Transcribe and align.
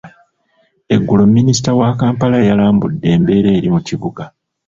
Eggulo 0.95 1.23
Minisita 1.35 1.69
wa 1.79 1.89
Kampala 1.99 2.37
yalambudde 2.49 3.07
embeera 3.15 3.49
eri 3.57 3.67
mu 3.73 3.79
kibuga. 3.87 4.23